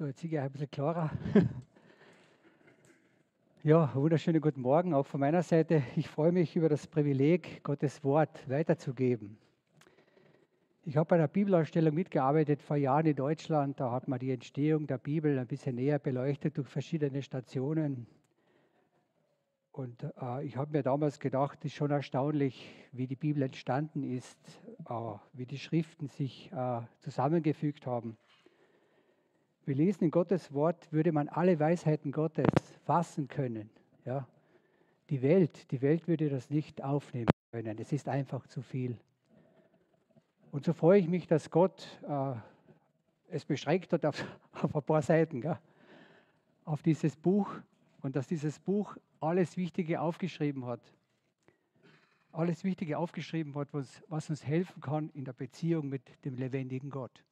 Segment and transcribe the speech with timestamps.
[0.00, 1.10] So, jetzt sehe ich ein bisschen klarer.
[3.62, 5.82] Ja, wunderschönen guten Morgen auch von meiner Seite.
[5.94, 9.36] Ich freue mich über das Privileg, Gottes Wort weiterzugeben.
[10.86, 13.78] Ich habe bei einer Bibelausstellung mitgearbeitet vor Jahren in Deutschland.
[13.78, 18.06] Da hat man die Entstehung der Bibel ein bisschen näher beleuchtet durch verschiedene Stationen.
[19.72, 24.02] Und äh, ich habe mir damals gedacht, es ist schon erstaunlich, wie die Bibel entstanden
[24.02, 24.38] ist,
[24.88, 24.94] äh,
[25.34, 28.16] wie die Schriften sich äh, zusammengefügt haben.
[29.66, 32.46] Wir lesen in Gottes Wort, würde man alle Weisheiten Gottes
[32.84, 33.70] fassen können.
[34.04, 34.26] Ja?
[35.10, 37.78] Die Welt, die Welt würde das nicht aufnehmen können.
[37.78, 38.96] Es ist einfach zu viel.
[40.50, 42.34] Und so freue ich mich, dass Gott äh,
[43.28, 45.58] es beschränkt hat auf, auf ein paar Seiten, gell?
[46.64, 47.50] auf dieses Buch
[48.02, 50.80] und dass dieses Buch alles Wichtige aufgeschrieben hat.
[52.32, 56.90] Alles Wichtige aufgeschrieben hat, was, was uns helfen kann in der Beziehung mit dem lebendigen
[56.90, 57.24] Gott.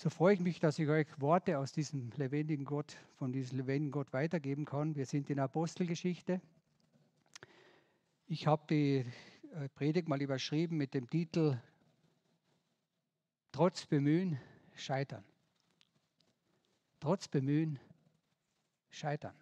[0.00, 3.90] So freue ich mich, dass ich euch Worte aus diesem lebendigen Gott, von diesem lebendigen
[3.90, 4.94] Gott weitergeben kann.
[4.94, 6.40] Wir sind in Apostelgeschichte.
[8.28, 9.04] Ich habe die
[9.56, 11.58] äh, Predigt mal überschrieben mit dem Titel
[13.50, 14.38] Trotz Bemühen
[14.76, 15.24] scheitern.
[17.00, 17.80] Trotz Bemühen
[18.90, 19.34] scheitern.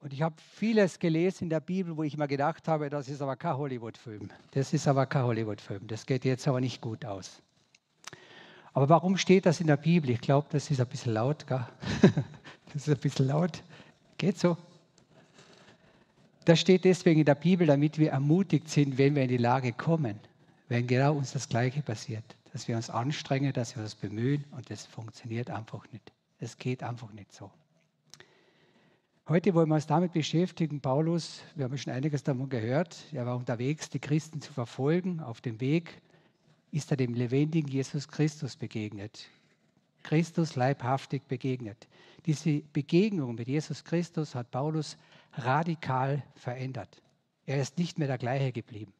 [0.00, 3.22] Und ich habe vieles gelesen in der Bibel, wo ich immer gedacht habe, das ist
[3.22, 4.28] aber kein Hollywood-Film.
[4.50, 5.86] Das ist aber kein Hollywood-Film.
[5.86, 7.40] Das geht jetzt aber nicht gut aus.
[8.74, 10.10] Aber warum steht das in der Bibel?
[10.10, 11.46] Ich glaube, das ist ein bisschen laut.
[11.46, 11.64] Gell?
[12.72, 13.62] Das ist ein bisschen laut.
[14.18, 14.56] Geht so?
[16.44, 19.72] Das steht deswegen in der Bibel, damit wir ermutigt sind, wenn wir in die Lage
[19.72, 20.18] kommen,
[20.68, 22.24] wenn genau uns das Gleiche passiert.
[22.52, 26.12] Dass wir uns anstrengen, dass wir uns bemühen und das funktioniert einfach nicht.
[26.40, 27.48] Es geht einfach nicht so.
[29.28, 30.80] Heute wollen wir uns damit beschäftigen.
[30.80, 35.20] Paulus, wir haben schon einiges davon gehört, er war unterwegs, die Christen zu verfolgen.
[35.20, 36.02] Auf dem Weg
[36.74, 39.28] ist er dem lebendigen Jesus Christus begegnet.
[40.02, 41.86] Christus leibhaftig begegnet.
[42.26, 44.96] Diese Begegnung mit Jesus Christus hat Paulus
[45.34, 47.00] radikal verändert.
[47.46, 48.92] Er ist nicht mehr der gleiche geblieben.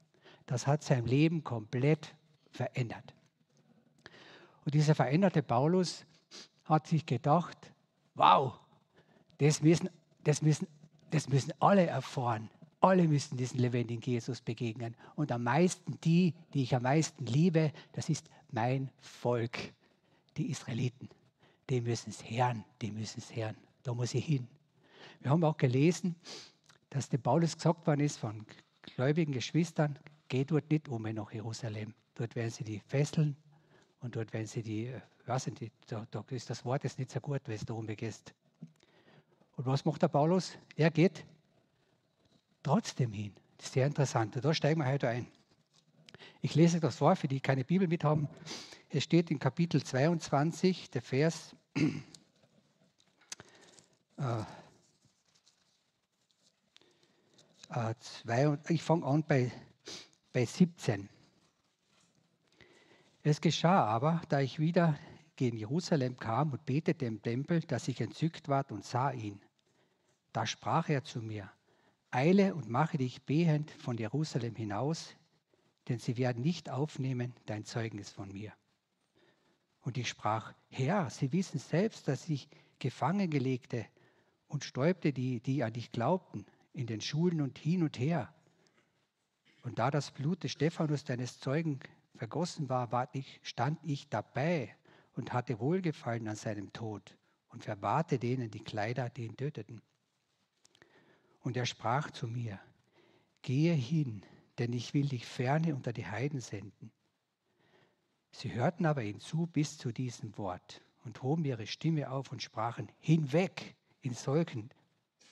[0.46, 2.14] Das hat sein Leben komplett
[2.52, 3.12] verändert.
[4.64, 6.06] Und dieser veränderte Paulus
[6.64, 7.58] hat sich gedacht,
[8.14, 8.54] wow,
[9.38, 9.90] das müssen,
[10.22, 10.68] das müssen,
[11.10, 12.48] das müssen alle erfahren.
[12.84, 14.94] Alle müssen diesen lebendigen Jesus begegnen.
[15.16, 19.72] Und am meisten die, die ich am meisten liebe, das ist mein Volk,
[20.36, 21.08] die Israeliten.
[21.70, 23.56] Die müssen es hören, die müssen es hören.
[23.84, 24.46] Da muss ich hin.
[25.20, 26.14] Wir haben auch gelesen,
[26.90, 28.44] dass dem Paulus gesagt worden ist von
[28.82, 31.94] gläubigen Geschwistern, geht dort nicht um nach Jerusalem.
[32.14, 33.34] Dort werden sie die fesseln
[34.00, 37.10] und dort werden sie die, äh, weiß nicht, da, da ist das Wort jetzt nicht
[37.10, 38.34] so gut, wenn es da umgehst.
[39.56, 40.58] Und was macht der Paulus?
[40.76, 41.24] Er geht
[42.64, 43.32] trotzdem hin.
[43.56, 44.36] Das ist sehr interessant.
[44.42, 45.28] Da steigen wir heute ein.
[46.40, 48.28] Ich lese das vor, für die keine Bibel mit haben.
[48.88, 51.54] Es steht in Kapitel 22, der Vers.
[54.16, 54.44] Äh,
[57.70, 59.50] äh, zwei, ich fange an bei,
[60.32, 61.08] bei 17.
[63.24, 64.96] Es geschah aber, da ich wieder
[65.34, 69.40] gegen Jerusalem kam und betete im Tempel, dass ich entzückt ward und sah ihn.
[70.32, 71.50] Da sprach er zu mir,
[72.14, 75.16] Eile und mache dich behend von Jerusalem hinaus,
[75.88, 78.52] denn sie werden nicht aufnehmen dein Zeugnis von mir.
[79.80, 82.48] Und ich sprach, Herr, sie wissen selbst, dass ich
[82.78, 83.86] gefangen gelegte
[84.46, 88.32] und stäubte die, die an dich glaubten, in den Schulen und hin und her.
[89.62, 91.80] Und da das Blut des Stephanus, deines Zeugen,
[92.14, 94.74] vergossen war, war ich, stand ich dabei
[95.16, 97.16] und hatte Wohlgefallen an seinem Tod
[97.48, 99.82] und verwahrte denen die Kleider, die ihn töteten.
[101.44, 102.58] Und er sprach zu mir,
[103.42, 104.24] gehe hin,
[104.58, 106.90] denn ich will dich ferne unter die Heiden senden.
[108.32, 112.42] Sie hörten aber ihn zu bis zu diesem Wort und hoben ihre Stimme auf und
[112.42, 114.70] sprachen, hinweg in solchen,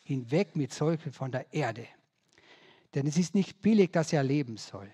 [0.04, 1.88] hinweg mit solchen von der Erde.
[2.94, 4.92] Denn es ist nicht billig, dass er leben soll.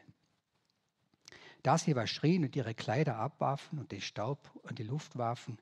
[1.64, 5.58] Da sie aber schrien und ihre Kleider abwarfen und den Staub an die Luft warfen,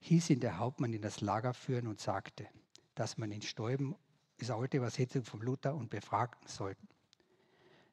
[0.00, 2.48] hieß ihn der Hauptmann in das Lager führen und sagte,
[2.94, 3.94] dass man ihn stäuben
[4.50, 6.88] alte Übersetzung vom Luther und befragen sollten,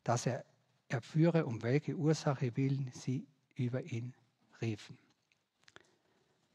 [0.04, 0.46] dass er
[0.88, 4.14] erführe, um welche Ursache willen sie über ihn
[4.62, 4.98] riefen.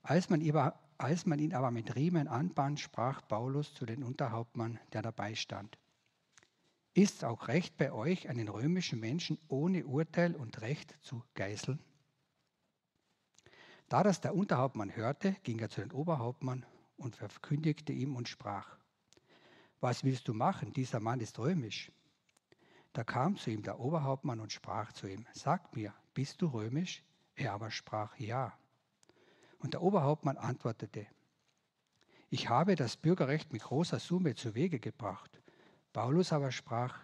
[0.02, 4.78] Als man, über, als man ihn aber mit Riemen anband, sprach Paulus zu den Unterhauptmann,
[4.92, 5.78] der dabei stand.
[6.94, 11.78] Ist es auch recht bei euch, einen römischen Menschen ohne Urteil und Recht zu geißeln?
[13.88, 16.64] Da das der Unterhauptmann hörte, ging er zu den Oberhauptmann
[16.96, 18.79] und verkündigte ihm und sprach,
[19.80, 20.72] was willst du machen?
[20.72, 21.90] Dieser Mann ist römisch.
[22.92, 27.02] Da kam zu ihm der Oberhauptmann und sprach zu ihm, sag mir, bist du römisch?
[27.34, 28.52] Er aber sprach, ja.
[29.58, 31.06] Und der Oberhauptmann antwortete,
[32.28, 35.40] ich habe das Bürgerrecht mit großer Summe zu Wege gebracht.
[35.92, 37.00] Paulus aber sprach,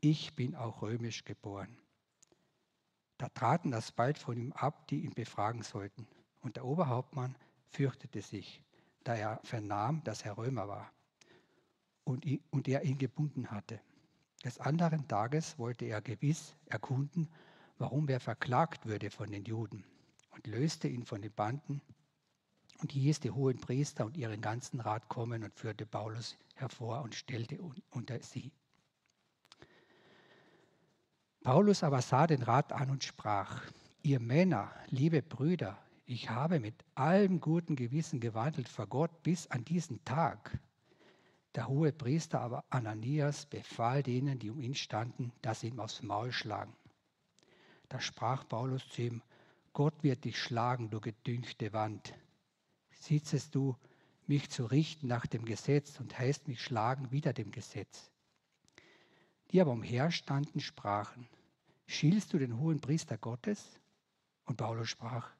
[0.00, 1.78] ich bin auch römisch geboren.
[3.18, 6.06] Da traten das bald von ihm ab, die ihn befragen sollten.
[6.40, 7.36] Und der Oberhauptmann
[7.70, 8.62] fürchtete sich,
[9.04, 10.90] da er vernahm, dass er Römer war
[12.10, 13.80] und, und er ihn gebunden hatte.
[14.44, 17.28] Des anderen Tages wollte er gewiss erkunden,
[17.78, 19.84] warum er verklagt würde von den Juden
[20.30, 21.80] und löste ihn von den Banden
[22.80, 27.14] und hieß die hohen Priester und ihren ganzen Rat kommen und führte Paulus hervor und
[27.14, 27.58] stellte
[27.90, 28.52] unter sie.
[31.42, 33.62] Paulus aber sah den Rat an und sprach,
[34.02, 39.64] ihr Männer, liebe Brüder, ich habe mit allem guten Gewissen gewandelt vor Gott bis an
[39.64, 40.58] diesen Tag.
[41.56, 46.02] Der hohe Priester aber Ananias befahl denen, die um ihn standen, dass sie ihm aufs
[46.02, 46.76] Maul schlagen.
[47.88, 49.22] Da sprach Paulus zu ihm,
[49.72, 52.14] Gott wird dich schlagen, du gedüngte Wand.
[52.92, 53.76] Sitzest du,
[54.26, 58.12] mich zu richten nach dem Gesetz und heißt mich schlagen wider dem Gesetz.
[59.50, 61.28] Die aber umherstanden, sprachen,
[61.86, 63.80] schielst du den hohen Priester Gottes?
[64.44, 65.32] Und Paulus sprach,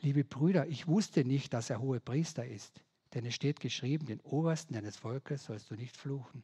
[0.00, 2.80] liebe Brüder, ich wusste nicht, dass er hohe Priester ist.
[3.14, 6.42] Denn es steht geschrieben, den Obersten deines Volkes sollst du nicht fluchen.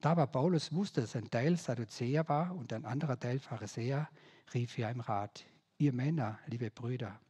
[0.00, 4.08] Da aber Paulus wusste, dass ein Teil Sadduzäer war und ein anderer Teil Pharisäer,
[4.54, 5.44] rief er im Rat,
[5.78, 7.20] ihr Männer, liebe Brüder,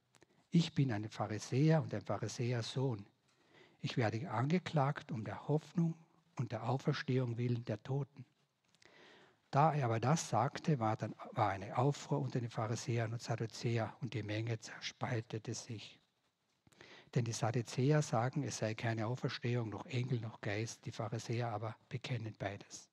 [0.51, 3.07] ich bin ein Pharisäer und ein Pharisäersohn.
[3.83, 5.95] Ich werde angeklagt um der Hoffnung
[6.37, 8.25] und der Auferstehung willen der Toten.
[9.53, 13.97] Da er aber das sagte, war, dann, war eine Aufruhr unter den Pharisäern und Sadduzäer
[14.01, 16.00] und die Menge zerspaltete sich.
[17.15, 21.77] Denn die Sadduzäer sagen, es sei keine Auferstehung, noch Engel, noch Geist, die Pharisäer aber
[21.89, 22.89] bekennen beides.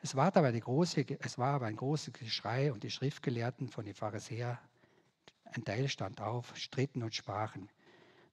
[0.00, 3.94] Es war, aber große, es war aber ein großes Geschrei und die Schriftgelehrten von den
[3.94, 4.58] Pharisäern,
[5.44, 7.70] ein Teil stand auf, stritten und sprachen,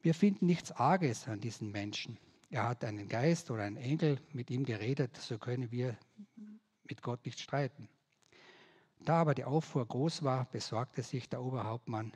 [0.01, 2.19] wir finden nichts Arges an diesen Menschen.
[2.51, 5.97] Er hat einen Geist oder einen Engel mit ihm geredet, so können wir
[6.83, 7.89] mit Gott nicht streiten.
[8.99, 12.11] Da aber die Aufruhr groß war, besorgte sich der Oberhauptmann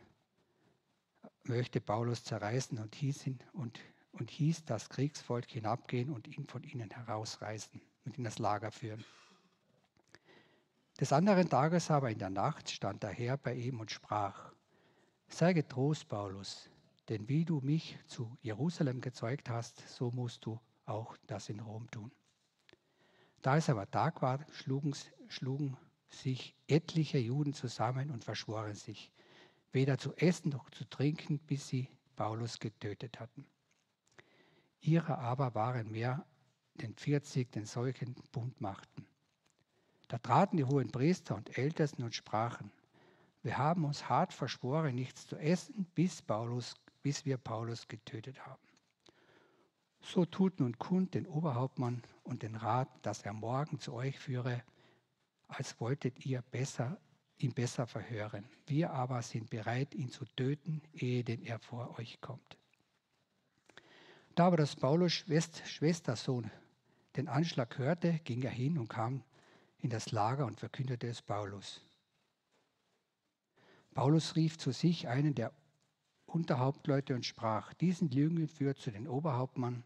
[1.44, 3.80] möchte Paulus zerreißen und hieß, ihn, und,
[4.12, 9.04] und hieß das Kriegsvolk hinabgehen und ihn von ihnen herausreißen und in das Lager führen.
[11.00, 14.52] Des anderen Tages aber in der Nacht stand der Herr bei ihm und sprach,
[15.30, 16.70] sei getrost, Paulus,
[17.08, 21.90] denn wie du mich zu Jerusalem gezeugt hast, so musst du auch das in Rom
[21.90, 22.12] tun.
[23.42, 24.94] Da es aber Tag war, schlugen,
[25.30, 25.78] schlugen
[26.10, 29.12] sich etliche Juden zusammen und verschworen sich,
[29.72, 33.46] weder zu essen noch zu trinken, bis sie Paulus getötet hatten.
[34.82, 36.26] Ihre aber waren mehr
[36.76, 39.06] denn 40 den solchen Bund machten.
[40.08, 42.72] Da traten die hohen Priester und Ältesten und sprachen,
[43.42, 48.68] wir haben uns hart verschworen, nichts zu essen, bis, Paulus, bis wir Paulus getötet haben.
[50.02, 54.64] So tut nun kund den Oberhauptmann und den Rat, dass er morgen zu euch führe,
[55.48, 57.00] als wolltet ihr besser
[57.40, 58.46] ihn besser verhören.
[58.68, 62.58] Wir aber sind bereit, ihn zu töten, ehe denn er vor euch kommt.
[64.36, 66.52] Da aber das Paulus Schwestersohn
[67.16, 69.24] den Anschlag hörte, ging er hin und kam
[69.80, 71.82] in das Lager und verkündete es Paulus.
[73.94, 75.52] Paulus rief zu sich einen der
[76.26, 79.84] Unterhauptleute und sprach, diesen Lügen führt zu den Oberhauptmann,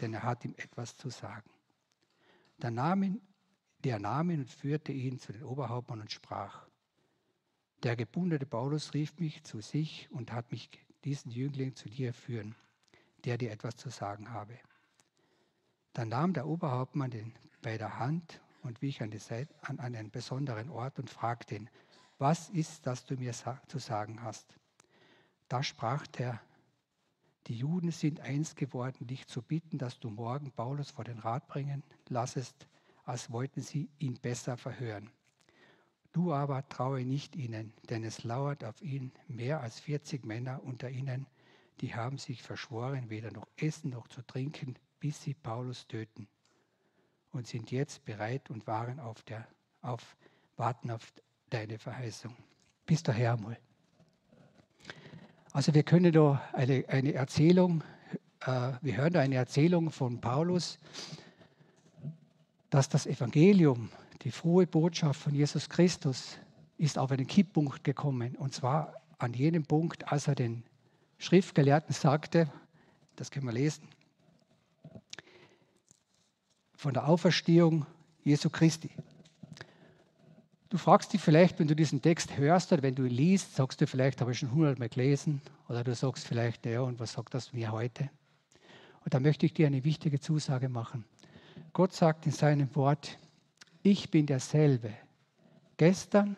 [0.00, 1.48] denn er hat ihm etwas zu sagen.
[2.58, 3.20] Der nahm ihn,
[3.84, 6.66] der nahm ihn und führte ihn zu den Oberhauptmann und sprach,
[7.84, 10.70] der gebundene Paulus rief mich zu sich und hat mich
[11.04, 12.54] diesen Jüngling zu dir führen,
[13.24, 14.58] der dir etwas zu sagen habe.
[15.92, 20.70] Dann nahm der Oberhauptmann den bei der Hand und wich an, Seite, an einen besonderen
[20.70, 21.70] Ort und fragte ihn,
[22.16, 23.34] was ist, das du mir
[23.66, 24.56] zu sagen hast?
[25.48, 26.40] Da sprach der,
[27.48, 31.46] die Juden sind eins geworden, dich zu bitten, dass du morgen Paulus vor den Rat
[31.48, 32.66] bringen lassest,
[33.04, 35.10] als wollten sie ihn besser verhören.
[36.14, 40.88] Du aber traue nicht ihnen, denn es lauert auf ihn mehr als 40 Männer unter
[40.88, 41.26] ihnen,
[41.80, 46.28] die haben sich verschworen, weder noch essen noch zu trinken, bis sie Paulus töten.
[47.32, 49.44] Und sind jetzt bereit und waren auf der,
[49.82, 50.16] auf,
[50.56, 51.12] warten auf
[51.50, 52.36] deine Verheißung.
[52.86, 53.58] Bis daher mal.
[55.52, 57.82] Also wir können da eine, eine Erzählung,
[58.42, 60.78] äh, wir hören da eine Erzählung von Paulus,
[62.70, 63.90] dass das Evangelium
[64.24, 66.38] die frohe Botschaft von Jesus Christus
[66.78, 68.36] ist auf einen Kipppunkt gekommen.
[68.36, 70.64] Und zwar an jenem Punkt, als er den
[71.18, 72.50] Schriftgelehrten sagte,
[73.16, 73.86] das können wir lesen,
[76.74, 77.86] von der Auferstehung
[78.24, 78.90] Jesu Christi.
[80.70, 83.80] Du fragst dich vielleicht, wenn du diesen Text hörst oder wenn du ihn liest, sagst
[83.80, 85.40] du vielleicht, habe ich schon hundertmal gelesen.
[85.68, 88.10] Oder du sagst vielleicht, ja, und was sagt das mir heute?
[89.04, 91.04] Und da möchte ich dir eine wichtige Zusage machen.
[91.72, 93.18] Gott sagt in seinem Wort,
[93.84, 94.92] ich bin derselbe.
[95.76, 96.36] Gestern,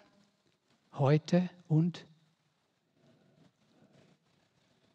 [0.94, 2.04] heute und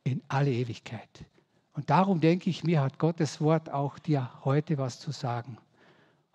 [0.04, 1.26] in alle Ewigkeit.
[1.74, 5.58] Und darum denke ich, mir hat Gottes Wort auch dir heute was zu sagen.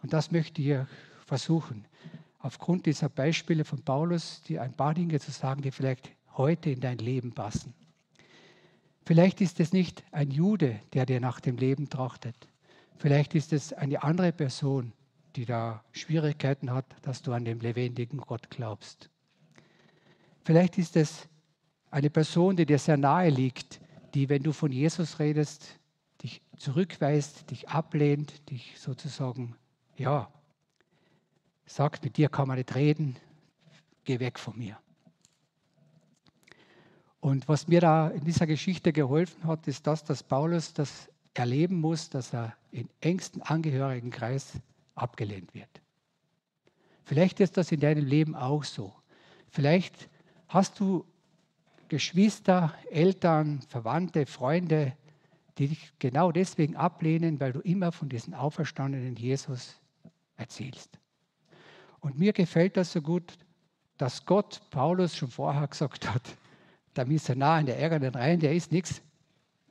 [0.02, 0.78] Und das möchte ich
[1.26, 1.84] versuchen,
[2.38, 6.80] aufgrund dieser Beispiele von Paulus, dir ein paar Dinge zu sagen, die vielleicht heute in
[6.80, 7.74] dein Leben passen.
[9.04, 12.48] Vielleicht ist es nicht ein Jude, der dir nach dem Leben trachtet.
[12.96, 14.92] Vielleicht ist es eine andere Person,
[15.36, 19.10] die da Schwierigkeiten hat, dass du an den lebendigen Gott glaubst.
[20.44, 21.28] Vielleicht ist es
[21.90, 23.80] eine Person, die dir sehr nahe liegt,
[24.14, 25.78] die, wenn du von Jesus redest,
[26.22, 29.56] dich zurückweist, dich ablehnt, dich sozusagen,
[29.96, 30.30] ja,
[31.66, 33.16] sagt, mit dir kann man nicht reden,
[34.04, 34.78] geh weg von mir.
[37.20, 41.80] Und was mir da in dieser Geschichte geholfen hat, ist das, dass Paulus das erleben
[41.80, 44.52] muss, dass er in engsten Angehörigenkreis
[44.96, 45.68] abgelehnt wird.
[47.04, 48.92] Vielleicht ist das in deinem Leben auch so.
[49.48, 50.08] Vielleicht
[50.48, 51.04] hast du
[51.88, 54.96] Geschwister, Eltern, Verwandte, Freunde,
[55.58, 59.80] die dich genau deswegen ablehnen, weil du immer von diesem auferstandenen Jesus
[60.36, 60.98] erzählst.
[62.00, 63.38] Und mir gefällt das so gut,
[63.96, 66.22] dass Gott Paulus schon vorher gesagt hat,
[66.96, 69.00] der Missionar in der ärgernden Reihen, der ist nichts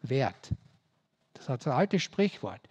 [0.01, 0.51] wert.
[1.33, 2.61] Das hat so ein altes Sprichwort.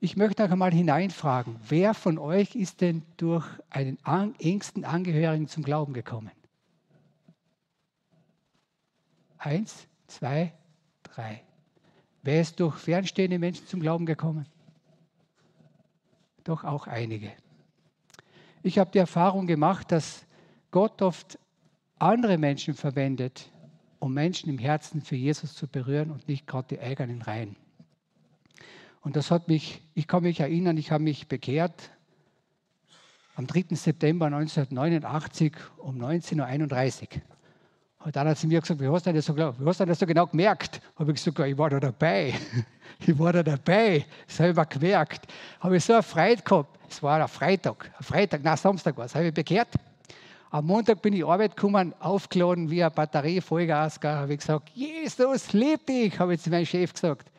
[0.00, 3.98] Ich möchte noch einmal hineinfragen, wer von euch ist denn durch einen
[4.38, 6.30] engsten Angehörigen zum Glauben gekommen?
[9.38, 10.52] Eins, zwei,
[11.02, 11.42] drei.
[12.22, 14.46] Wer ist durch fernstehende Menschen zum Glauben gekommen?
[16.44, 17.32] Doch auch einige.
[18.62, 20.26] Ich habe die Erfahrung gemacht, dass
[20.70, 21.38] Gott oft
[21.98, 23.50] andere Menschen verwendet,
[23.98, 27.56] um Menschen im Herzen für Jesus zu berühren und nicht gerade die eigenen Reihen.
[29.08, 31.72] Und das hat mich, ich kann mich erinnern, ich habe mich bekehrt
[33.36, 33.74] am 3.
[33.74, 37.22] September 1989 um 19.31 Uhr.
[38.04, 39.98] Und dann hat sie mir gesagt, wie hast du das so, wie hast du das
[39.98, 40.82] so genau gemerkt?
[40.96, 42.34] Habe ich gesagt, ich war da dabei.
[43.06, 45.32] Ich war da dabei, selber gemerkt.
[45.60, 46.78] Habe ich so eine Freude gehabt.
[46.90, 49.68] Es war ein Freitag, ein Freitag, nein, Samstag war es, habe ich bekehrt.
[50.50, 53.98] Am Montag bin ich Arbeit gekommen, aufgeladen wie eine Batterie, Vollgas.
[54.02, 57.30] Habe ich gesagt, Jesus, lieb dich, habe ich zu meinem Chef gesagt.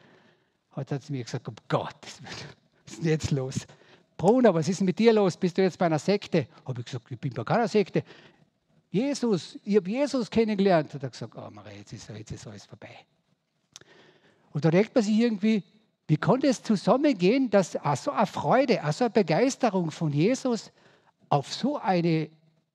[0.71, 3.67] Hat er zu mir gesagt, um Gottes was ist denn jetzt los?
[4.17, 5.37] Bruno, was ist denn mit dir los?
[5.37, 6.47] Bist du jetzt bei einer Sekte?
[6.65, 8.03] Habe ich gesagt, ich bin bei keiner Sekte.
[8.91, 10.93] Jesus, ich habe Jesus kennengelernt.
[10.93, 13.05] Hat er gesagt, oh Maria, jetzt ist, jetzt ist alles vorbei.
[14.51, 15.63] Und da denkt man sich irgendwie,
[16.07, 20.71] wie konnte es zusammengehen, dass so eine Freude, so eine Begeisterung von Jesus
[21.29, 22.29] auf so eine,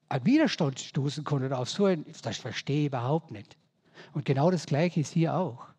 [0.08, 3.56] einen Widerstand stoßen konnte, oder auf so ein, das verstehe ich überhaupt nicht.
[4.12, 5.73] Und genau das Gleiche ist hier auch.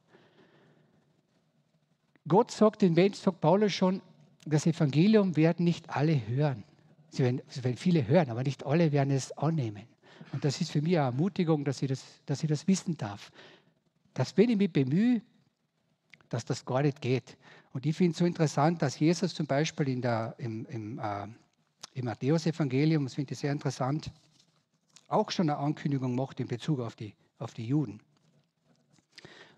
[2.27, 4.01] Gott sagt den Menschen, sagt Paulus schon,
[4.45, 6.63] das Evangelium werden nicht alle hören.
[7.09, 9.83] Sie werden, sie werden viele hören, aber nicht alle werden es annehmen.
[10.31, 13.31] Und das ist für mich eine Ermutigung, dass ich das, dass ich das wissen darf.
[14.13, 15.21] Dass wenn ich mich bemühe,
[16.29, 17.37] dass das gar nicht geht.
[17.73, 21.27] Und ich finde es so interessant, dass Jesus zum Beispiel in der, im, im, äh,
[21.93, 24.11] im Matthäus-Evangelium, das finde ich sehr interessant,
[25.07, 27.99] auch schon eine Ankündigung macht in Bezug auf die, auf die Juden.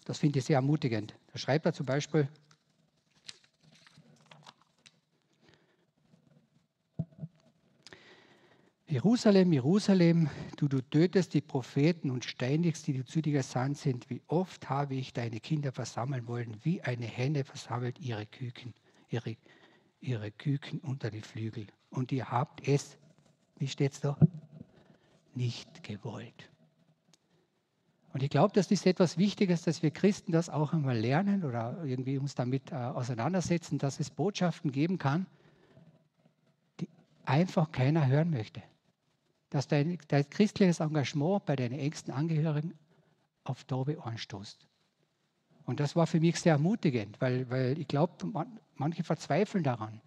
[0.05, 1.15] Das finde ich sehr ermutigend.
[1.31, 2.27] Da schreibt er zum Beispiel,
[8.89, 14.09] Jerusalem, Jerusalem, du, du tötest die Propheten und steinigst die, die zu dir gesandt sind.
[14.09, 18.73] Wie oft habe ich deine Kinder versammeln wollen, wie eine Henne versammelt ihre Küken,
[19.09, 19.35] ihre,
[19.99, 21.67] ihre Küken unter die Flügel.
[21.89, 22.97] Und ihr habt es,
[23.57, 24.17] wie steht es da?
[25.35, 26.49] Nicht gewollt.
[28.13, 31.83] Und ich glaube, das ist etwas Wichtiges, dass wir Christen das auch einmal lernen oder
[31.83, 35.25] irgendwie uns damit äh, auseinandersetzen, dass es Botschaften geben kann,
[36.79, 36.87] die
[37.25, 38.63] einfach keiner hören möchte
[39.49, 42.73] dass dein, dein christliches Engagement bei deinen engsten Angehörigen
[43.43, 44.67] auf Taube anstoßt.
[45.65, 50.01] Und das war für mich sehr ermutigend, weil, weil ich glaube, man, manche verzweifeln daran.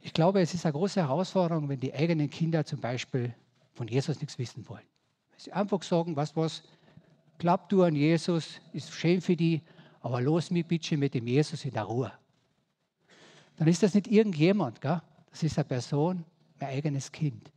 [0.00, 3.34] Ich glaube, es ist eine große Herausforderung, wenn die eigenen Kinder zum Beispiel
[3.74, 4.86] von Jesus nichts wissen wollen.
[5.30, 6.62] Wenn sie einfach sagen, was, was,
[7.38, 9.62] glaub du an Jesus, ist schön für die,
[10.00, 12.12] aber los mich bitte mit dem Jesus in der Ruhe.
[13.56, 15.00] Dann ist das nicht irgendjemand, gell?
[15.30, 16.24] das ist eine Person,
[16.58, 17.52] mein eigenes Kind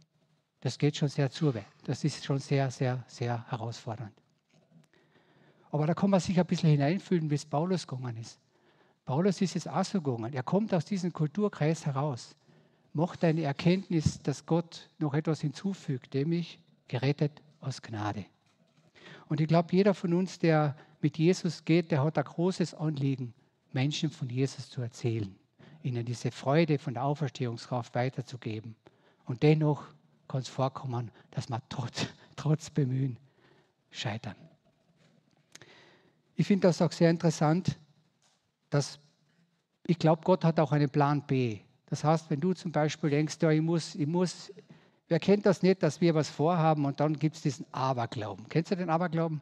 [0.66, 1.54] das geht schon sehr zu.
[1.84, 4.12] Das ist schon sehr, sehr, sehr herausfordernd.
[5.70, 8.40] Aber da kann man sich ein bisschen hineinfühlen, wie es Paulus gegangen ist.
[9.06, 10.34] Paulus ist es auch so gegangen.
[10.34, 12.36] Er kommt aus diesem Kulturkreis heraus.
[12.94, 18.26] macht eine Erkenntnis, dass Gott noch etwas hinzufügt, nämlich gerettet aus Gnade.
[19.28, 23.36] Und ich glaube, jeder von uns, der mit Jesus geht, der hat ein großes Anliegen,
[23.72, 25.36] Menschen von Jesus zu erzählen,
[25.84, 28.76] ihnen diese Freude von der Auferstehungskraft weiterzugeben.
[29.26, 29.88] Und dennoch
[30.36, 33.18] kann es vorkommen, dass wir trotz, trotz Bemühen
[33.90, 34.36] scheitern.
[36.36, 37.80] Ich finde das auch sehr interessant,
[38.70, 39.00] dass
[39.88, 41.60] ich glaube, Gott hat auch einen Plan B.
[41.86, 44.52] Das heißt, wenn du zum Beispiel denkst, ja, ich muss, ich muss,
[45.08, 48.50] wer kennt das nicht, dass wir was vorhaben und dann gibt es diesen Aberglauben.
[48.50, 49.42] Kennst du den Aberglauben?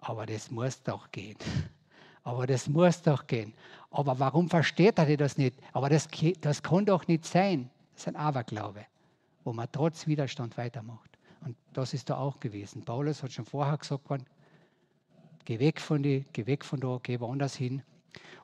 [0.00, 1.36] Aber das muss doch gehen.
[2.22, 3.52] Aber das muss doch gehen.
[3.90, 5.58] Aber warum versteht er das nicht?
[5.74, 6.08] Aber das,
[6.40, 7.68] das kann doch nicht sein.
[7.92, 8.86] Das ist ein Aberglaube,
[9.44, 11.18] wo man trotz Widerstand weitermacht.
[11.40, 12.84] Und das ist da auch gewesen.
[12.84, 14.08] Paulus hat schon vorher gesagt,
[15.44, 17.82] geh weg von die, geh weg von da, geh woanders hin.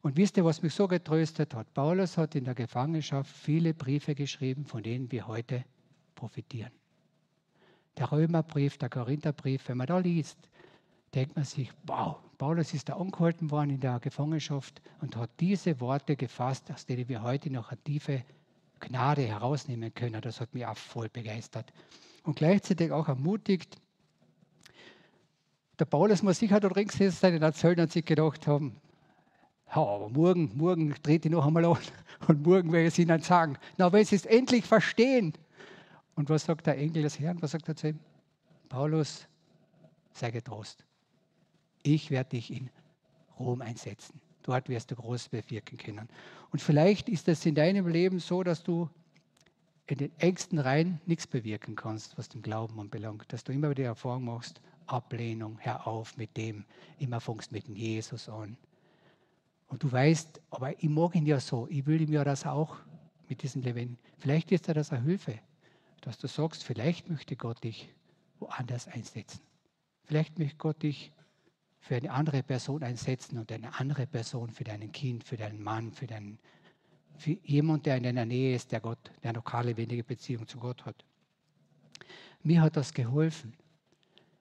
[0.02, 1.72] Und wisst ihr, was mich so getröstet hat?
[1.74, 5.64] Paulus hat in der Gefangenschaft viele Briefe geschrieben, von denen wir heute
[6.14, 6.72] profitieren.
[7.96, 10.38] Der Römerbrief, der Korintherbrief, wenn man da liest,
[11.14, 15.80] denkt man sich, wow, Paulus ist da angehalten worden in der Gefangenschaft und hat diese
[15.80, 18.24] Worte gefasst, aus denen wir heute noch eine tiefe
[18.80, 20.20] Gnade herausnehmen können.
[20.20, 21.72] Das hat mich auch voll begeistert.
[22.22, 23.78] Und gleichzeitig auch ermutigt,
[25.78, 28.80] der Paulus muss sicher da drin gesessen sein in der Zöllner und sich gedacht haben,
[29.68, 31.78] ja, aber morgen, morgen dreht ich noch einmal an
[32.28, 33.56] und morgen werde ich es ihnen sagen.
[33.78, 35.32] Na, wenn sie es endlich verstehen.
[36.16, 37.40] Und was sagt der Engel des Herrn?
[37.40, 38.00] Was sagt er zu ihm?
[38.68, 39.26] Paulus,
[40.12, 40.84] sei getrost.
[41.82, 42.68] Ich werde dich in
[43.38, 44.20] Rom einsetzen.
[44.42, 46.08] Dort wirst du groß bewirken können.
[46.50, 48.88] Und vielleicht ist es in deinem Leben so, dass du
[49.86, 53.32] in den engsten Reihen nichts bewirken kannst, was den Glauben anbelangt.
[53.32, 56.64] Dass du immer wieder die Erfahrung machst, Ablehnung, hör auf mit dem,
[56.98, 58.56] immer fängst mit dem Jesus an.
[59.68, 62.76] Und du weißt, aber ich mag ihn ja so, ich will ihm ja das auch
[63.28, 63.98] mit diesem Leben.
[64.18, 65.38] Vielleicht ist das eine Hilfe,
[66.00, 67.88] dass du sagst, vielleicht möchte Gott dich
[68.40, 69.40] woanders einsetzen.
[70.04, 71.12] Vielleicht möchte Gott dich
[71.80, 75.92] für eine andere Person einsetzen und eine andere Person für dein Kind, für deinen Mann,
[75.92, 76.38] für, deinen,
[77.16, 80.84] für jemand, der in deiner Nähe ist, der Gott, der lokale, wenige Beziehung zu Gott
[80.84, 81.04] hat.
[82.42, 83.54] Mir hat das geholfen,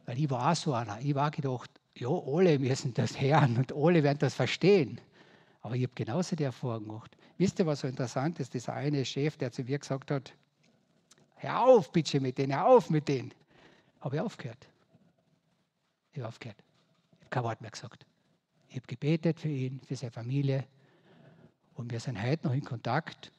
[0.05, 0.99] weil ich war auch so einer.
[1.01, 4.99] Ich war gedacht, ja, alle müssen das hören und alle werden das verstehen.
[5.61, 7.17] Aber ich habe genauso die Erfahrung gemacht.
[7.37, 8.53] Wisst ihr, was so interessant ist?
[8.53, 10.33] Dieser eine Chef, der zu mir gesagt hat,
[11.35, 13.33] hör auf bitte mit denen, hör auf mit denen.
[14.01, 14.67] Habe ich aufgehört.
[16.11, 16.57] Ich habe aufgehört.
[17.29, 18.07] Habe kein Wort mehr gesagt.
[18.69, 20.65] Ich habe gebetet für ihn, für seine Familie.
[21.75, 23.31] Und wir sind heute noch in Kontakt.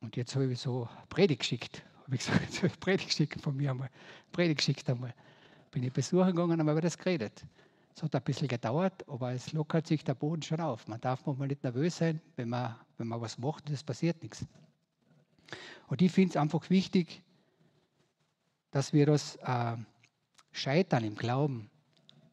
[0.00, 1.84] Und jetzt habe ich so Predigt geschickt.
[2.04, 3.90] Habe ich gesagt, jetzt habe ich Predigt geschickt von mir einmal.
[4.32, 5.12] Predigt geschickt einmal.
[5.70, 7.44] Bin ich besuchen gegangen und haben über das geredet.
[7.94, 10.88] Es hat ein bisschen gedauert, aber es lockert sich der Boden schon auf.
[10.88, 14.22] Man darf manchmal nicht nervös sein, wenn man, wenn man was macht und es passiert
[14.22, 14.46] nichts.
[15.88, 17.22] Und ich finde es einfach wichtig,
[18.70, 19.76] dass wir das äh,
[20.50, 21.70] Scheitern im Glauben,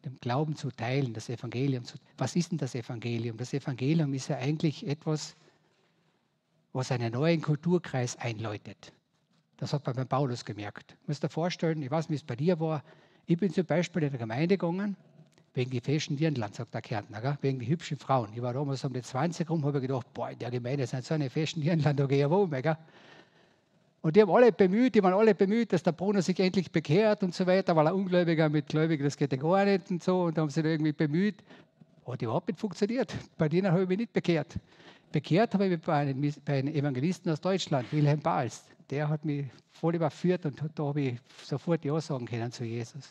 [0.06, 3.36] dem Glauben zu teilen, das Evangelium zu Was ist denn das Evangelium?
[3.36, 5.36] Das Evangelium ist ja eigentlich etwas,
[6.72, 8.92] was einen neuen Kulturkreis einläutet.
[9.56, 10.92] Das hat man bei Paulus gemerkt.
[10.92, 12.84] Du musst dir vorstellen, ich weiß nicht, wie es bei dir war.
[13.26, 14.96] Ich bin zum Beispiel in der Gemeinde gegangen
[15.54, 17.38] wegen die feschen Dirndlern, sagt der Kärntner, gell?
[17.40, 18.28] wegen die hübschen Frauen.
[18.34, 21.14] Ich war damals um die 20 rum, habe gedacht, boah, in der Gemeinde sind so
[21.14, 22.78] eine feschen Dirndlern, da gehe ich wo mehr.
[24.06, 27.24] Und die haben alle bemüht, die waren alle bemüht, dass der Bruno sich endlich bekehrt
[27.24, 30.26] und so weiter, weil er Ungläubiger mit Gläubigen, das geht ja gar nicht und so.
[30.26, 31.42] Und da haben sie irgendwie bemüht.
[32.06, 33.12] Hat überhaupt nicht funktioniert.
[33.36, 34.60] Bei denen habe ich mich nicht bekehrt.
[35.10, 38.62] Bekehrt habe ich mich bei einem, bei einem Evangelisten aus Deutschland, Wilhelm Bahls.
[38.90, 43.10] Der hat mich voll überführt und da habe ich sofort Ja sagen können zu Jesus.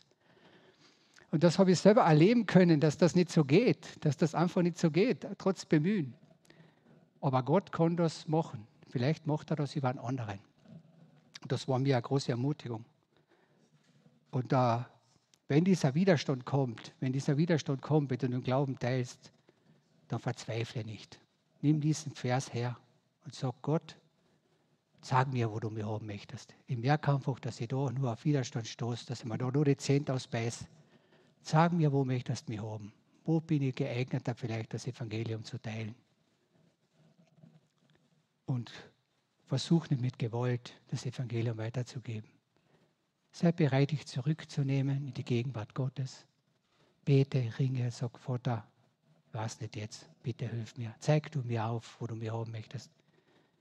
[1.29, 4.61] Und das habe ich selber erleben können, dass das nicht so geht, dass das einfach
[4.61, 6.13] nicht so geht, trotz Bemühen.
[7.19, 8.65] Aber Gott kann das machen.
[8.87, 10.39] Vielleicht macht er das über einen anderen.
[11.45, 12.83] Und das war mir eine große Ermutigung.
[14.31, 14.89] Und da,
[15.47, 19.31] wenn dieser Widerstand kommt, wenn dieser Widerstand kommt, wenn du den Glauben teilst,
[20.07, 21.19] dann verzweifle nicht.
[21.61, 22.75] Nimm diesen Vers her
[23.25, 23.95] und sag Gott,
[25.01, 26.55] sag mir, wo du mich haben möchtest.
[26.65, 29.65] Ich merke einfach, dass ich da nur auf Widerstand stoße, dass ich mir da nur
[29.65, 30.65] die Zehnte ausbeiße
[31.43, 32.91] Sag mir, wo möchtest du mich haben?
[33.23, 35.93] Wo bin ich geeigneter, vielleicht das Evangelium zu teilen?
[38.47, 38.71] Und
[39.45, 42.29] versuch nicht mit Gewalt, das Evangelium weiterzugeben.
[43.31, 46.25] Sei bereit, dich zurückzunehmen in die Gegenwart Gottes.
[47.03, 48.65] Bete, ringe, sag, Vater,
[49.31, 50.95] was nicht jetzt, bitte hilf mir.
[50.99, 52.89] Zeig du mir auf, wo du mich haben möchtest.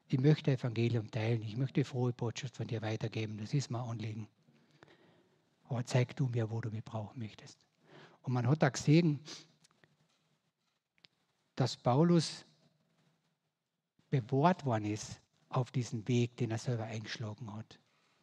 [0.08, 4.28] Ich möchte Evangelium teilen, ich möchte frohe Botschaft von dir weitergeben, das ist mein Anliegen.
[5.68, 7.58] Aber zeig du mir, wo du mich brauchen möchtest.
[8.22, 9.18] Und man hat da gesehen,
[11.56, 12.44] dass Paulus
[14.10, 15.20] bewahrt worden ist
[15.54, 17.78] auf diesen Weg, den er selber eingeschlagen hat.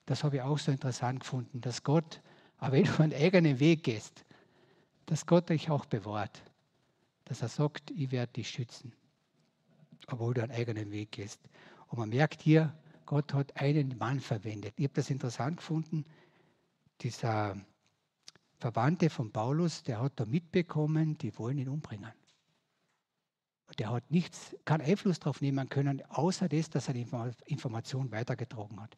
[0.05, 2.21] Das habe ich auch so interessant gefunden, dass Gott,
[2.57, 4.25] aber wenn du einen eigenen Weg gehst,
[5.05, 6.43] dass Gott dich auch bewahrt.
[7.25, 8.93] Dass er sagt, ich werde dich schützen,
[10.07, 11.39] obwohl du einen eigenen Weg gehst.
[11.87, 12.73] Und man merkt hier,
[13.05, 14.73] Gott hat einen Mann verwendet.
[14.77, 16.05] Ich habe das interessant gefunden.
[17.01, 17.57] Dieser
[18.59, 22.11] Verwandte von Paulus, der hat da mitbekommen, die wollen ihn umbringen.
[23.79, 27.07] Der hat nichts, keinen Einfluss darauf nehmen können, außer das, dass er die
[27.45, 28.97] Information weitergetragen hat.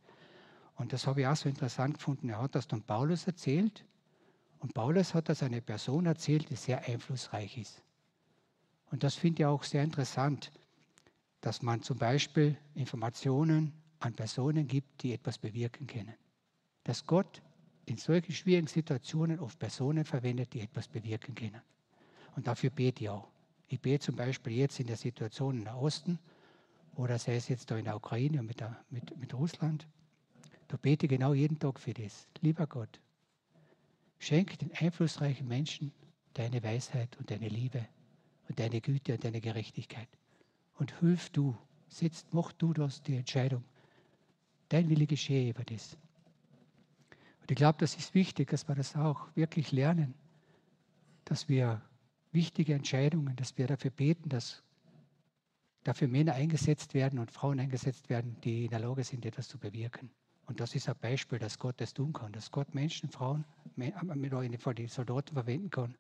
[0.76, 2.30] Und das habe ich auch so interessant gefunden.
[2.30, 3.86] Er hat das dann Paulus erzählt
[4.60, 7.84] und Paulus hat das eine Person erzählt, die sehr einflussreich ist.
[8.90, 10.52] Und das finde ich auch sehr interessant,
[11.42, 16.14] dass man zum Beispiel Informationen an Personen gibt, die etwas bewirken können.
[16.84, 17.42] Dass Gott
[17.86, 21.62] in solchen schwierigen Situationen oft Personen verwendet, die etwas bewirken können.
[22.36, 23.33] Und dafür bete ich auch.
[23.74, 26.20] Ich bete zum Beispiel jetzt in der Situation im Osten
[26.96, 29.88] oder sei es jetzt da in der Ukraine mit, der, mit, mit Russland.
[30.68, 32.28] Da bete genau jeden Tag für das.
[32.42, 33.00] Lieber Gott,
[34.20, 35.92] schenk den einflussreichen Menschen
[36.36, 37.84] deine Weisheit und deine Liebe
[38.48, 40.10] und deine Güte und deine Gerechtigkeit.
[40.76, 41.58] Und hilf du,
[41.88, 43.64] setzt, mach du das, die Entscheidung.
[44.70, 45.98] Dein Wille geschehe über das.
[47.42, 50.14] Und ich glaube, das ist wichtig, dass wir das auch wirklich lernen,
[51.26, 51.82] dass wir
[52.34, 54.64] wichtige Entscheidungen, dass wir dafür beten, dass
[55.84, 59.58] dafür Männer eingesetzt werden und Frauen eingesetzt werden, die in der Lage sind, etwas zu
[59.58, 60.10] bewirken.
[60.46, 64.62] Und das ist ein Beispiel, dass Gott das tun kann, dass Gott Menschen, Frauen, mit
[64.62, 65.96] vor die Soldaten verwenden kann,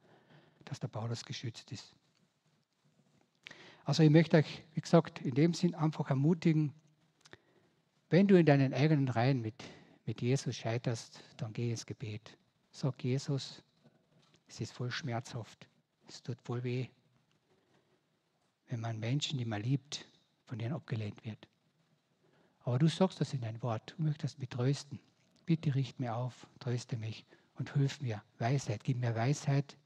[0.65, 1.95] dass der Paulus geschützt ist.
[3.85, 6.73] Also ich möchte euch, wie gesagt, in dem Sinn einfach ermutigen,
[8.09, 9.63] wenn du in deinen eigenen Reihen mit
[10.05, 12.37] mit Jesus scheiterst, dann geh ins Gebet.
[12.71, 13.63] Sag Jesus,
[14.47, 15.67] es ist voll schmerzhaft,
[16.07, 16.87] es tut voll weh,
[18.67, 20.05] wenn man Menschen, die man liebt,
[20.45, 21.47] von denen abgelehnt wird.
[22.61, 24.99] Aber du sagst das in dein Wort, du möchtest mich trösten.
[25.45, 29.77] Bitte richt mir auf, tröste mich und hilf mir Weisheit, gib mir Weisheit,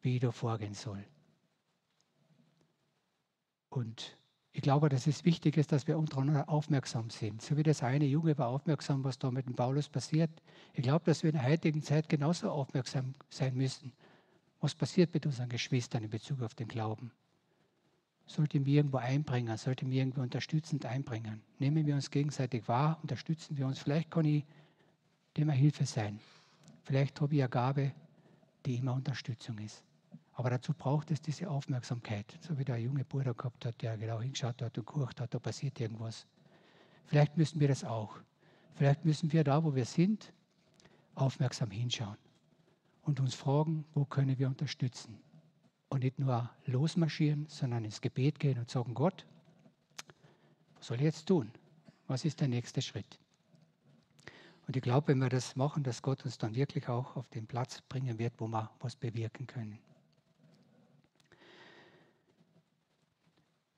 [0.00, 1.04] wie ich da vorgehen soll.
[3.68, 4.16] Und
[4.52, 7.40] ich glaube, dass es wichtig ist, dass wir untereinander aufmerksam sind.
[7.40, 10.30] So wie das eine Junge war aufmerksam, was da mit dem Paulus passiert.
[10.74, 13.92] Ich glaube, dass wir in der heutigen Zeit genauso aufmerksam sein müssen.
[14.62, 17.10] Was passiert mit unseren Geschwistern in Bezug auf den Glauben?
[18.26, 21.42] Sollten wir irgendwo einbringen, sollten wir irgendwo unterstützend einbringen.
[21.58, 23.80] Nehmen wir uns gegenseitig wahr, unterstützen wir uns.
[23.80, 24.44] Vielleicht kann ich
[25.36, 26.20] dem eine Hilfe sein.
[26.84, 27.92] Vielleicht habe ich eine Gabe,
[28.64, 29.82] die immer Unterstützung ist.
[30.34, 34.20] Aber dazu braucht es diese Aufmerksamkeit, so wie der junge Bruder gehabt hat, der genau
[34.20, 36.24] hingeschaut hat und geguckt hat, da passiert irgendwas.
[37.06, 38.14] Vielleicht müssen wir das auch.
[38.74, 40.32] Vielleicht müssen wir da, wo wir sind,
[41.16, 42.16] aufmerksam hinschauen
[43.02, 45.18] und uns fragen, wo können wir unterstützen.
[45.88, 49.26] Und nicht nur losmarschieren, sondern ins Gebet gehen und sagen, Gott,
[50.76, 51.50] was soll ich jetzt tun?
[52.06, 53.18] Was ist der nächste Schritt?
[54.66, 57.46] Und ich glaube, wenn wir das machen, dass Gott uns dann wirklich auch auf den
[57.46, 59.78] Platz bringen wird, wo wir was bewirken können.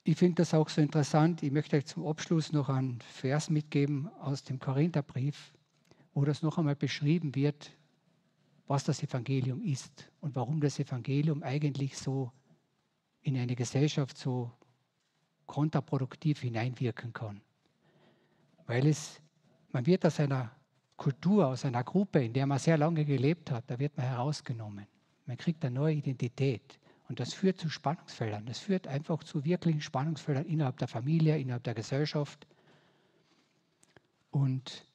[0.05, 1.43] Ich finde das auch so interessant.
[1.43, 5.55] Ich möchte euch zum Abschluss noch einen Vers mitgeben aus dem Korintherbrief,
[6.13, 7.73] wo das noch einmal beschrieben wird,
[8.67, 12.33] was das Evangelium ist und warum das Evangelium eigentlich so
[13.23, 14.51] in eine Gesellschaft so
[15.47, 17.41] kontraproduktiv hineinwirken kann.
[18.67, 19.21] Weil es,
[19.73, 20.51] man wird aus einer
[20.97, 24.87] Kultur, aus einer Gruppe, in der man sehr lange gelebt hat, da wird man herausgenommen.
[25.27, 26.79] Man kriegt eine neue Identität.
[27.09, 28.47] Und das führt zu Spannungsfeldern.
[28.47, 32.47] Das führt einfach zu wirklichen Spannungsfeldern innerhalb der Familie, innerhalb der Gesellschaft.
[34.31, 34.87] Und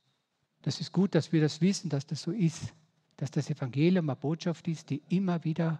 [0.63, 2.73] das ist gut, dass wir das wissen, dass das so ist,
[3.19, 5.77] dass das Evangelium eine Botschaft ist, die immer wieder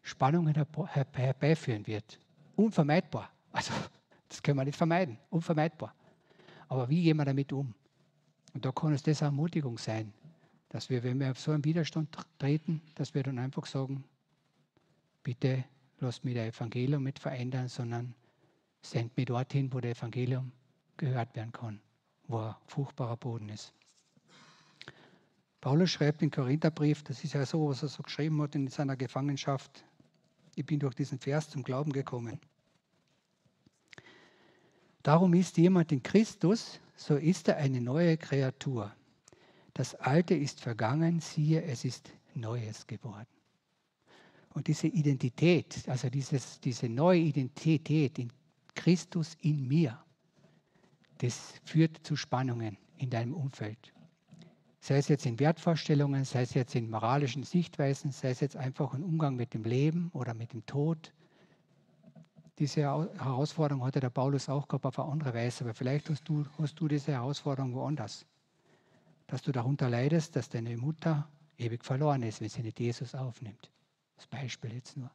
[0.00, 2.18] Spannungen herbeiführen wird.
[2.56, 3.30] Unvermeidbar.
[3.52, 3.74] Also,
[4.28, 5.18] das können wir nicht vermeiden.
[5.28, 5.94] Unvermeidbar.
[6.68, 7.74] Aber wie gehen wir damit um?
[8.54, 10.14] Und da kann es das eine Ermutigung sein,
[10.70, 14.02] dass wir, wenn wir auf so einen Widerstand treten, dass wir dann einfach sagen,
[15.22, 15.64] bitte
[16.00, 18.14] lass mich das Evangelium mit verändern, sondern
[18.80, 20.52] send mich dorthin, wo das Evangelium
[20.96, 21.80] gehört werden kann,
[22.28, 23.74] wo ein fruchtbarer Boden ist.
[25.64, 28.96] Paulus schreibt im Korintherbrief, das ist ja so, was er so geschrieben hat in seiner
[28.96, 29.82] Gefangenschaft,
[30.56, 32.38] ich bin durch diesen Vers zum Glauben gekommen.
[35.02, 38.94] Darum ist jemand in Christus, so ist er eine neue Kreatur.
[39.72, 43.26] Das Alte ist vergangen, siehe, es ist Neues geworden.
[44.52, 48.30] Und diese Identität, also dieses, diese neue Identität in
[48.74, 49.98] Christus in mir,
[51.16, 53.94] das führt zu Spannungen in deinem Umfeld.
[54.84, 58.92] Sei es jetzt in Wertvorstellungen, sei es jetzt in moralischen Sichtweisen, sei es jetzt einfach
[58.92, 61.14] im Umgang mit dem Leben oder mit dem Tod.
[62.58, 66.44] diese Herausforderung hatte der Paulus auch gehabt auf eine andere Weise, aber vielleicht hast du,
[66.58, 68.26] hast du diese Herausforderung woanders.
[69.26, 73.70] Dass du darunter leidest, dass deine Mutter ewig verloren ist, wenn sie nicht Jesus aufnimmt.
[74.16, 75.10] Das Beispiel jetzt nur.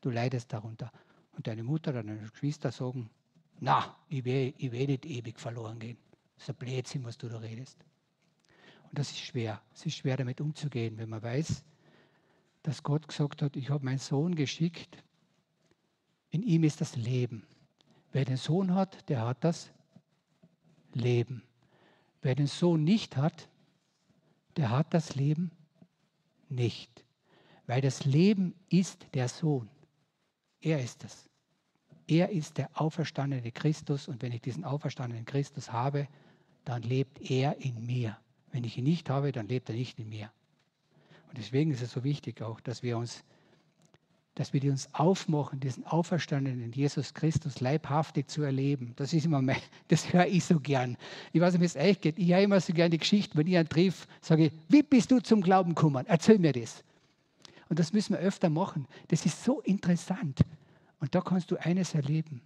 [0.00, 0.90] Du leidest darunter.
[1.32, 3.10] Und deine Mutter oder deine Geschwister sagen,
[3.58, 5.98] na, ich will, ich will nicht ewig verloren gehen.
[6.48, 7.84] Ein Blödsinn, was du da redest.
[8.90, 9.62] Und das ist schwer.
[9.72, 11.64] Es ist schwer, damit umzugehen, wenn man weiß,
[12.62, 15.02] dass Gott gesagt hat, ich habe meinen Sohn geschickt,
[16.30, 17.46] in ihm ist das Leben.
[18.12, 19.70] Wer den Sohn hat, der hat das
[20.92, 21.42] Leben.
[22.22, 23.48] Wer den Sohn nicht hat,
[24.56, 25.52] der hat das Leben
[26.48, 27.04] nicht.
[27.66, 29.70] Weil das Leben ist der Sohn.
[30.60, 31.30] Er ist es.
[32.08, 36.08] Er ist der auferstandene Christus und wenn ich diesen auferstandenen Christus habe,
[36.64, 38.18] dann lebt er in mir.
[38.52, 40.30] Wenn ich ihn nicht habe, dann lebt er nicht in mir.
[41.28, 43.22] Und deswegen ist es so wichtig auch, dass wir uns
[44.40, 48.94] dass wir uns aufmachen, diesen auferstandenen Jesus Christus leibhaftig zu erleben.
[48.96, 49.58] Das ist immer mein,
[49.88, 50.96] das höre ich so gern.
[51.32, 52.18] Ich weiß nicht, wie es euch geht.
[52.18, 55.10] Ich höre immer so gern die Geschichte, wenn ich einen triff, sage ich, wie bist
[55.10, 56.06] du zum Glauben gekommen?
[56.06, 56.82] Erzähl mir das.
[57.68, 58.86] Und das müssen wir öfter machen.
[59.08, 60.40] Das ist so interessant.
[61.00, 62.40] Und da kannst du eines erleben,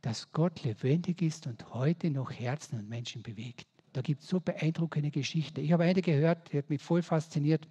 [0.00, 3.66] dass Gott lebendig ist und heute noch Herzen und Menschen bewegt.
[3.92, 5.60] Da gibt es so beeindruckende Geschichten.
[5.60, 7.68] Ich habe eine gehört, die hat mich voll fasziniert.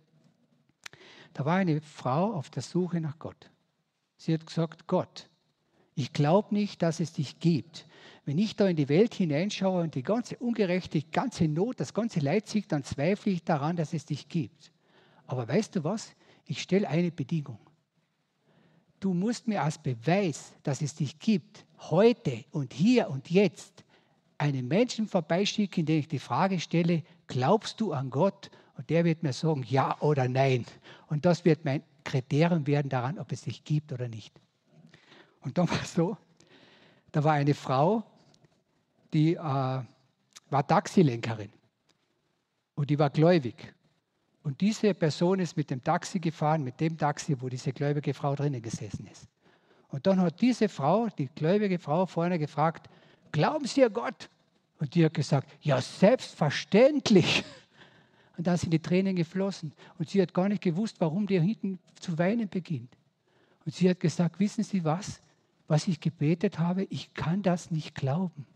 [1.34, 3.50] Da war eine Frau auf der Suche nach Gott.
[4.18, 5.30] Sie hat gesagt, Gott,
[5.96, 7.88] ich glaube nicht, dass es dich gibt.
[8.26, 11.94] Wenn ich da in die Welt hineinschaue und die ganze Ungerechtigkeit, die ganze Not, das
[11.94, 14.72] ganze Leid sieht, dann zweifle ich daran, dass es dich gibt.
[15.26, 16.14] Aber weißt du was?
[16.46, 17.60] Ich stelle eine Bedingung.
[19.00, 23.84] Du musst mir als Beweis, dass es dich gibt, heute und hier und jetzt
[24.42, 29.22] einen Menschen vorbeischicken, den ich die Frage stelle, glaubst du an Gott und der wird
[29.22, 30.66] mir sagen, ja oder nein.
[31.08, 34.34] Und das wird mein Kriterium werden daran, ob es sich gibt oder nicht.
[35.42, 36.18] Und dann war es so,
[37.12, 38.04] da war eine Frau,
[39.14, 41.52] die äh, war Taxilenkerin
[42.74, 43.76] und die war gläubig.
[44.42, 48.34] Und diese Person ist mit dem Taxi gefahren, mit dem Taxi, wo diese gläubige Frau
[48.34, 49.28] drinnen gesessen ist.
[49.90, 52.90] Und dann hat diese Frau, die gläubige Frau, vorne gefragt,
[53.32, 54.30] glauben Sie an Gott?
[54.80, 57.44] Und die hat gesagt, ja, selbstverständlich.
[58.38, 59.74] Und da sind die Tränen geflossen.
[60.00, 62.92] Und sie hat gar nicht gewusst, warum der hinten zu weinen beginnt.
[63.66, 65.22] Und sie hat gesagt, wissen Sie was?
[65.68, 68.48] Was ich gebetet habe, ich kann das nicht glauben.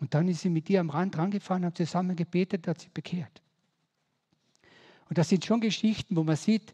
[0.00, 3.42] Und dann ist sie mit ihr am Rand rangefahren, haben zusammen gebetet, hat sie bekehrt.
[5.08, 6.72] Und das sind schon Geschichten, wo man sieht,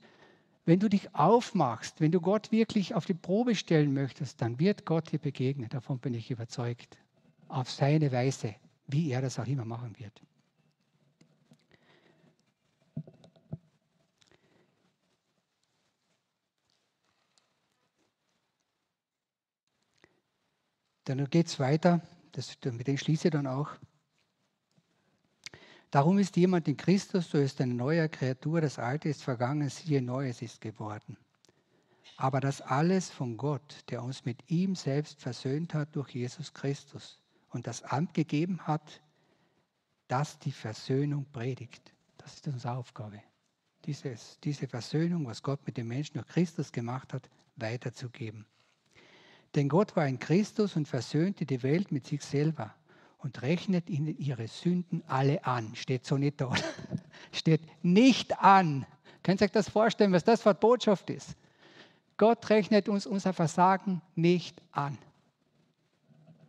[0.66, 4.87] wenn du dich aufmachst, wenn du Gott wirklich auf die Probe stellen möchtest, dann wird
[4.87, 5.68] Gott dir begegnen.
[5.68, 6.98] Davon bin ich überzeugt.
[7.48, 8.55] Auf seine Weise,
[8.87, 10.22] wie er das auch immer machen wird.
[21.05, 22.00] Dann geht es weiter,
[22.33, 23.68] das, mit dem schließe ich dann auch.
[25.95, 30.03] Darum ist jemand in Christus, so ist eine neue Kreatur, das Alte ist vergangen, siehe,
[30.03, 31.17] Neues ist geworden.
[32.17, 37.21] Aber das alles von Gott, der uns mit ihm selbst versöhnt hat durch Jesus Christus
[37.51, 39.03] und das Amt gegeben hat,
[40.09, 41.95] das die Versöhnung predigt.
[42.19, 43.23] Das ist unsere Aufgabe.
[43.85, 48.47] Dieses, diese Versöhnung, was Gott mit den Menschen durch Christus gemacht hat, weiterzugeben.
[49.55, 52.75] Denn Gott war in Christus und versöhnte die Welt mit sich selber
[53.25, 55.75] und rechnet ihnen ihre Sünden alle an.
[55.75, 56.53] Steht so nicht da.
[57.33, 58.85] Steht nicht an.
[59.23, 61.35] Könnt ihr euch das vorstellen, was das für eine Botschaft ist?
[62.19, 64.99] Gott rechnet uns unser Versagen nicht an.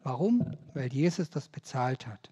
[0.04, 0.58] Warum?
[0.74, 2.30] Weil Jesus das bezahlt hat.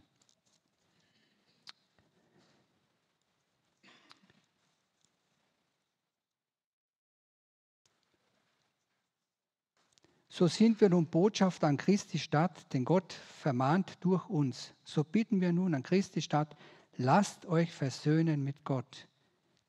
[10.35, 14.73] So sind wir nun Botschafter an Christi Stadt, denn Gott vermahnt durch uns.
[14.83, 16.57] So bitten wir nun an Christi Stadt,
[16.97, 19.07] lasst euch versöhnen mit Gott.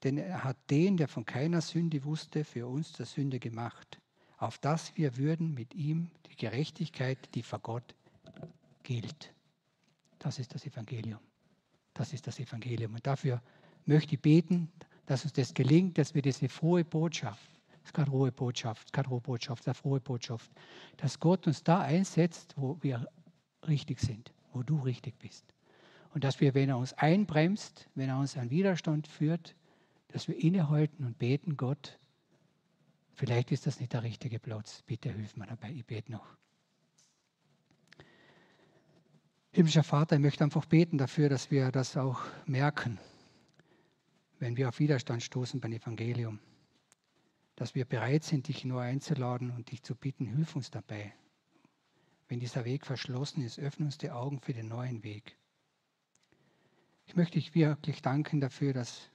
[0.05, 4.01] Denn er hat den, der von keiner Sünde wusste, für uns zur Sünde gemacht,
[4.39, 7.95] auf dass wir würden mit ihm die Gerechtigkeit, die vor Gott
[8.85, 9.35] gilt.
[10.19, 11.21] Das ist das Evangelium.
[11.93, 12.95] Das ist das Evangelium.
[12.95, 13.43] Und dafür
[13.85, 14.73] möchte ich beten,
[15.05, 17.51] dass uns das gelingt, dass wir diese frohe Botschaft
[17.85, 20.51] das ist keine rohe Botschaft, keine rohe Botschaft, eine frohe Botschaft.
[20.97, 23.07] Dass Gott uns da einsetzt, wo wir
[23.69, 25.45] richtig sind, wo du richtig bist.
[26.15, 29.55] Und dass wir, wenn er uns einbremst, wenn er uns an Widerstand führt,
[30.09, 31.99] dass wir innehalten und beten, Gott,
[33.13, 34.83] vielleicht ist das nicht der richtige Platz.
[34.87, 36.39] Bitte hilf mir dabei, ich bete noch.
[39.53, 42.99] Himmlischer Vater, ich möchte einfach beten dafür, dass wir das auch merken,
[44.39, 46.41] wenn wir auf Widerstand stoßen beim Evangelium
[47.57, 51.15] dass wir bereit sind, dich neu einzuladen und dich zu bitten, hilf uns dabei.
[52.29, 55.37] Wenn dieser Weg verschlossen ist, öffne uns die Augen für den neuen Weg.
[57.07, 59.11] Ich möchte dich wirklich danken dafür, dass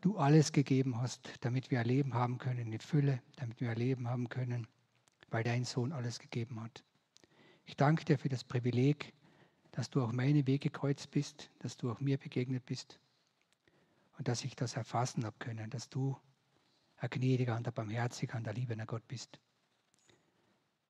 [0.00, 3.78] du alles gegeben hast, damit wir ein Leben haben können, eine Fülle, damit wir ein
[3.78, 4.66] Leben haben können,
[5.30, 6.84] weil dein Sohn alles gegeben hat.
[7.64, 9.14] Ich danke dir für das Privileg,
[9.72, 13.00] dass du auch meine Wege kreuzt bist, dass du auch mir begegnet bist
[14.18, 16.16] und dass ich das erfassen habe können, dass du
[16.96, 19.40] ein gnädiger und ein barmherziger und ein liebender Gott bist,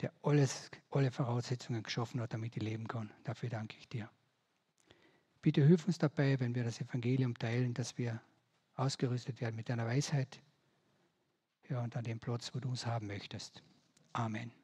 [0.01, 3.13] der alles, alle Voraussetzungen geschaffen hat, damit ich leben kann.
[3.25, 4.11] Dafür danke ich dir.
[5.43, 8.21] Bitte hilf uns dabei, wenn wir das Evangelium teilen, dass wir
[8.77, 10.41] ausgerüstet werden mit deiner Weisheit
[11.69, 13.63] ja, und an dem Platz, wo du uns haben möchtest.
[14.13, 14.64] Amen.